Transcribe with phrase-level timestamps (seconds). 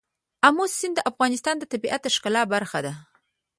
[0.47, 2.93] آمو سیند د افغانستان د طبیعت د ښکلا برخه ده.